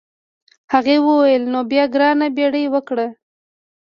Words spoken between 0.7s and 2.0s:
هغې وویل نو بیا